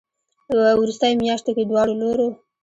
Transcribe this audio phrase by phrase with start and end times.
[0.49, 2.27] ه وروستيو مياشتو کې دواړو لورو